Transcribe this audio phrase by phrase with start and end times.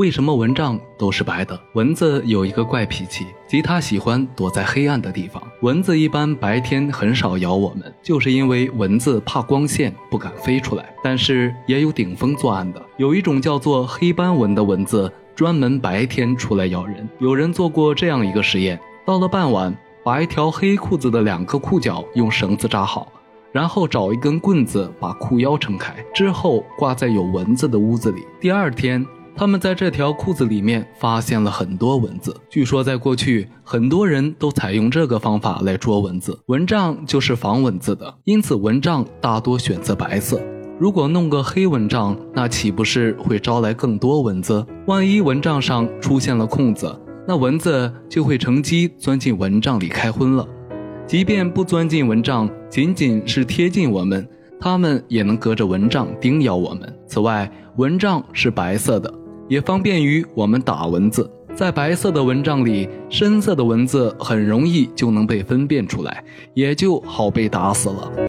[0.00, 1.60] 为什么蚊帐都是白的？
[1.74, 5.42] 蚊子有一个怪脾气，即它喜欢躲在黑暗的地方。
[5.60, 10.86] 蚊子一般白天很少咬我们，就是因为蚊子怕光线，不敢飞出来。
[11.04, 17.06] 但是也有顶风作案的，有一种叫做黑斑蚊的蚊子，专门白天出来咬人。
[17.18, 23.12] 有人做过这样一个实验，到了傍晚，把一条黑裤子的两个裤脚用绳子扎好，
[23.52, 28.22] 然后找一根棍子把裤腰撑开，之后挂在有蚊子的屋子里。
[28.40, 29.06] 第二天。
[29.36, 32.34] 他们在这条裤子里面发现了很多蚊子。
[32.50, 36.38] 据说在过去，很多人都采用这个方法来捉蚊子。
[36.46, 40.40] 蚊帐就是防蚊子的，因此蚊帐大多选择白色。
[40.78, 44.64] 如果弄个黑蚊帐，那岂不是会招来更多蚊子？
[44.86, 46.94] 万一蚊帐上出现了空子，
[47.28, 50.46] 那蚊子就会乘机钻进蚊帐里开荤了。
[51.06, 54.26] 即便不钻进蚊帐，仅仅是贴近我们，
[54.58, 56.98] 它们也能隔着蚊帐叮咬我们。
[57.06, 59.12] 此外，蚊帐是白色的。
[59.50, 66.22] 也方便于我们打蚊子，在白色的蚊帐里，深色的蚊子很容易就能被分辨出来，
[66.54, 68.28] 也就好被打死了。